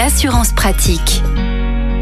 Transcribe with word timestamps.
l'assurance 0.00 0.54
pratique. 0.54 1.22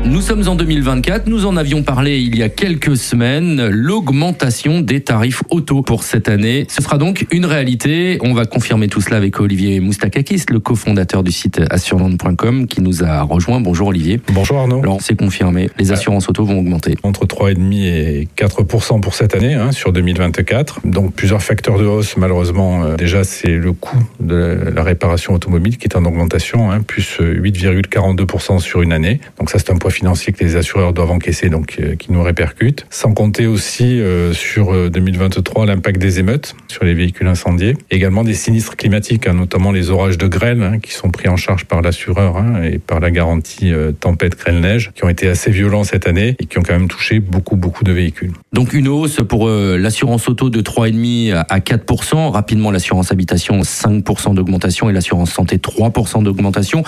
Nous 0.09 0.23
sommes 0.23 0.49
en 0.49 0.55
2024, 0.55 1.27
nous 1.27 1.45
en 1.45 1.59
avions 1.59 1.83
parlé 1.83 2.19
il 2.19 2.35
y 2.35 2.43
a 2.43 2.49
quelques 2.49 2.97
semaines, 2.97 3.69
l'augmentation 3.69 4.81
des 4.81 5.03
tarifs 5.03 5.43
auto 5.51 5.83
pour 5.83 6.03
cette 6.03 6.31
année. 6.31 6.65
Ce 6.71 6.81
sera 6.81 6.97
donc 6.97 7.27
une 7.31 7.45
réalité. 7.45 8.17
On 8.23 8.33
va 8.33 8.47
confirmer 8.47 8.89
tout 8.89 9.03
cela 9.03 9.19
avec 9.19 9.39
Olivier 9.39 9.81
Moustakakis, 9.81 10.45
le 10.49 10.61
cofondateur 10.61 11.23
du 11.23 11.31
site 11.31 11.61
assureland.com 11.69 12.67
qui 12.69 12.81
nous 12.81 13.05
a 13.05 13.21
rejoint. 13.21 13.61
Bonjour 13.61 13.89
Olivier. 13.89 14.19
Bonjour 14.33 14.57
Arnaud. 14.57 14.79
Alors 14.79 15.03
c'est 15.03 15.15
confirmé, 15.15 15.69
les 15.79 15.93
assurances 15.93 16.27
auto 16.31 16.43
vont 16.43 16.61
augmenter. 16.61 16.95
Entre 17.03 17.27
3,5 17.27 17.75
et 17.75 18.29
4% 18.35 19.03
pour 19.03 19.15
cette 19.15 19.35
année, 19.35 19.53
hein, 19.53 19.73
sur 19.73 19.93
2024. 19.93 20.87
Donc 20.87 21.13
plusieurs 21.13 21.43
facteurs 21.43 21.79
de 21.79 21.85
hausse, 21.85 22.17
malheureusement. 22.17 22.83
Euh, 22.83 22.97
déjà, 22.97 23.25
c'est 23.25 23.49
le 23.49 23.75
coût 23.75 24.03
de 24.21 24.73
la 24.75 24.83
réparation 24.83 25.35
automobile 25.35 25.77
qui 25.77 25.85
est 25.85 25.97
en 25.97 26.07
augmentation, 26.07 26.71
hein, 26.73 26.81
plus 26.81 27.19
8,42% 27.21 28.59
sur 28.59 28.81
une 28.81 28.95
année. 28.95 29.21
Donc 29.39 29.51
ça, 29.51 29.59
c'est 29.59 29.71
un 29.71 29.77
point 29.77 29.91
financiers 29.99 30.33
que 30.33 30.45
les 30.45 30.55
assureurs 30.55 30.93
doivent 30.93 31.11
encaisser, 31.11 31.49
donc 31.49 31.77
euh, 31.81 31.97
qui 31.97 32.13
nous 32.13 32.23
répercutent. 32.23 32.87
Sans 32.89 33.15
compter 33.15 33.47
aussi 33.47 34.01
euh, 34.01 34.33
sur 34.33 34.91
2023 34.91 35.65
euh, 35.65 35.67
l'impact 35.67 36.01
des 36.01 36.21
émeutes 36.21 36.55
sur 36.69 36.85
les 36.85 36.95
véhicules 36.95 37.27
incendiés. 37.27 37.77
Également 37.91 38.23
des 38.23 38.35
sinistres 38.35 38.77
climatiques, 38.77 39.27
hein, 39.27 39.35
notamment 39.35 39.73
les 39.73 39.91
orages 39.91 40.17
de 40.17 40.29
grêle, 40.29 40.63
hein, 40.63 40.79
qui 40.79 40.93
sont 40.93 41.11
pris 41.11 41.29
en 41.29 41.37
charge 41.37 41.65
par 41.65 41.83
l'assureur 41.83 42.37
hein, 42.37 42.63
et 42.63 42.79
par 42.79 43.01
la 43.01 43.11
garantie 43.11 43.73
tempête 43.99 44.39
grêle-neige, 44.39 44.93
qui 44.95 45.05
ont 45.05 45.09
été 45.09 45.29
assez 45.29 45.51
violents 45.51 45.83
cette 45.83 46.07
année 46.07 46.37
et 46.39 46.47
qui 46.47 46.59
ont 46.59 46.63
quand 46.63 46.75
même 46.75 46.89
touché 46.89 47.19
beaucoup, 47.19 47.57
beaucoup 47.57 47.83
de 47.83 47.93
véhicules. 47.93 48.33
Donc 48.53 48.73
une 48.73 48.89
hausse 48.89 49.21
pour 49.29 49.49
l'assurance 49.49 50.29
auto 50.29 50.51
de 50.51 50.61
3,5 50.61 51.45
à 51.49 51.59
4%, 51.59 52.31
rapidement 52.31 52.71
l'assurance 52.71 53.11
habitation 53.11 53.61
5% 53.61 54.35
d'augmentation 54.35 54.89
et 54.89 54.93
l'assurance 54.93 55.33
santé 55.33 55.57
3% 55.57 56.23
d'augmentation. 56.23 56.85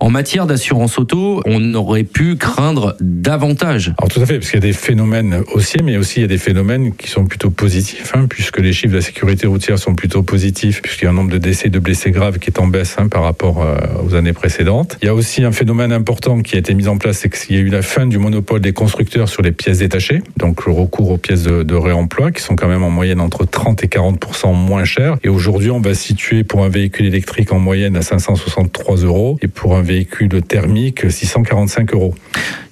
En 0.00 0.10
matière 0.10 0.46
d'assurance 0.46 0.98
auto, 0.98 1.42
on 1.46 1.74
aurait 1.74 2.04
pu 2.04 2.36
craindre 2.44 2.94
davantage. 3.00 3.94
Alors 3.96 4.10
tout 4.10 4.20
à 4.20 4.26
fait, 4.26 4.38
parce 4.38 4.50
qu'il 4.50 4.60
y 4.60 4.62
a 4.62 4.66
des 4.66 4.74
phénomènes 4.74 5.42
haussiers, 5.54 5.80
mais 5.82 5.96
aussi 5.96 6.18
il 6.18 6.22
y 6.22 6.24
a 6.26 6.28
des 6.28 6.36
phénomènes 6.36 6.94
qui 6.94 7.08
sont 7.08 7.24
plutôt 7.24 7.48
positifs, 7.48 8.12
hein, 8.14 8.26
puisque 8.28 8.58
les 8.58 8.74
chiffres 8.74 8.92
de 8.92 8.98
la 8.98 9.02
sécurité 9.02 9.46
routière 9.46 9.78
sont 9.78 9.94
plutôt 9.94 10.22
positifs, 10.22 10.82
puisqu'il 10.82 11.06
y 11.06 11.08
a 11.08 11.10
un 11.10 11.14
nombre 11.14 11.30
de 11.30 11.38
décès 11.38 11.70
de 11.70 11.78
blessés 11.78 12.10
graves 12.10 12.38
qui 12.38 12.50
est 12.50 12.60
en 12.60 12.66
baisse 12.66 12.96
hein, 12.98 13.08
par 13.08 13.22
rapport 13.22 13.62
euh, 13.62 13.78
aux 14.06 14.14
années 14.14 14.34
précédentes. 14.34 14.98
Il 15.00 15.06
y 15.06 15.08
a 15.08 15.14
aussi 15.14 15.42
un 15.42 15.52
phénomène 15.52 15.90
important 15.90 16.42
qui 16.42 16.56
a 16.56 16.58
été 16.58 16.74
mis 16.74 16.86
en 16.86 16.98
place, 16.98 17.20
c'est 17.20 17.30
qu'il 17.30 17.56
y 17.56 17.58
a 17.58 17.62
eu 17.62 17.70
la 17.70 17.80
fin 17.80 18.04
du 18.06 18.18
monopole 18.18 18.60
des 18.60 18.74
constructeurs 18.74 19.30
sur 19.30 19.40
les 19.40 19.52
pièces 19.52 19.78
détachées, 19.78 20.20
donc 20.36 20.66
le 20.66 20.72
recours 20.72 21.12
aux 21.12 21.18
pièces 21.18 21.44
de 21.44 21.74
réemploi, 21.74 22.30
qui 22.30 22.42
sont 22.42 22.56
quand 22.56 22.68
même 22.68 22.82
en 22.82 22.90
moyenne 22.90 23.22
entre 23.22 23.46
30 23.46 23.82
et 23.84 23.88
40 23.88 24.22
moins 24.52 24.84
chères. 24.84 25.16
Et 25.24 25.30
aujourd'hui, 25.30 25.70
on 25.70 25.80
va 25.80 25.94
situer 25.94 26.44
pour 26.44 26.62
un 26.62 26.68
véhicule 26.68 27.06
électrique 27.06 27.52
en 27.52 27.58
moyenne 27.58 27.96
à 27.96 28.02
563 28.02 28.96
euros 28.96 29.38
et 29.40 29.48
pour 29.48 29.76
un 29.76 29.82
véhicule 29.82 30.42
thermique 30.42 31.10
645 31.10 31.94
euros. 31.94 32.14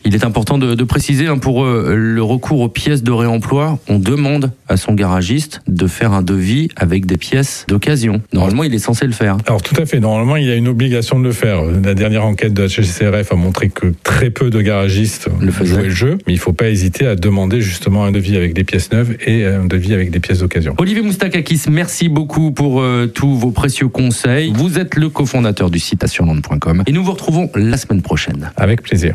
Il 0.05 0.15
est 0.15 0.25
important 0.25 0.59
de, 0.59 0.75
de 0.75 0.85
préciser 0.85 1.27
hein, 1.27 1.39
pour 1.39 1.65
euh, 1.65 1.95
le 1.97 2.23
recours 2.23 2.61
aux 2.61 2.69
pièces 2.69 3.03
de 3.03 3.13
réemploi, 3.13 3.79
on 3.89 3.99
demande 3.99 4.53
à 4.69 4.77
son 4.77 4.95
garagiste 4.95 5.61
de 5.69 5.87
faire 5.87 6.13
un 6.13 6.23
devis 6.23 6.69
avec 6.77 7.07
des 7.07 7.17
pièces 7.17 7.65
d'occasion. 7.69 8.21
Normalement, 8.33 8.65
il 8.65 8.75
est 8.75 8.79
censé 8.79 9.07
le 9.07 9.13
faire. 9.13 9.37
Alors 9.47 9.63
tout 9.63 9.81
à 9.81 9.87
fait. 9.87 10.01
Normalement, 10.01 10.37
il 10.37 10.47
y 10.47 10.51
a 10.51 10.57
une 10.57 10.69
obligation 10.69 11.19
de 11.19 11.25
le 11.25 11.33
faire. 11.33 11.63
La 11.63 11.95
dernière 11.95 12.25
enquête 12.25 12.53
de 12.55 12.67
HCCRF 12.67 13.33
a 13.33 13.37
montré 13.37 13.69
que 13.69 13.93
très 14.03 14.31
peu 14.31 14.51
de 14.51 14.61
garagistes 14.61 15.29
le 15.41 15.53
jouaient 15.53 15.85
le 15.85 15.91
jeu, 15.91 16.19
mais 16.27 16.33
il 16.33 16.37
ne 16.37 16.41
faut 16.41 16.53
pas 16.53 16.69
hésiter 16.69 17.07
à 17.07 17.15
demander 17.15 17.61
justement 17.61 18.05
un 18.05 18.13
devis 18.13 18.37
avec 18.37 18.55
des 18.55 18.65
pièces 18.65 18.93
neuves 18.93 19.17
et 19.27 19.45
un 19.45 19.65
devis 19.65 19.95
avec 19.95 20.11
des 20.11 20.21
pièces 20.21 20.41
d'occasion. 20.41 20.75
Olivier 20.79 21.03
Moustakakis, 21.03 21.63
merci 21.71 22.09
beaucoup 22.09 22.53
pour 22.53 22.81
euh, 22.81 23.07
tous 23.07 23.35
vos 23.37 23.51
précieux 23.51 23.89
conseils. 23.89 24.53
Vous 24.55 24.79
êtes 24.79 24.97
le 24.97 25.09
cofondateur 25.09 25.71
du 25.71 25.79
site 25.79 26.03
assureland.com 26.03 26.83
et 26.87 26.93
nous 26.93 27.05
vous 27.05 27.13
retrouvons 27.13 27.51
la 27.55 27.77
semaine 27.77 28.03
prochaine. 28.03 28.51
Avec 28.57 28.83
plaisir. 28.83 29.15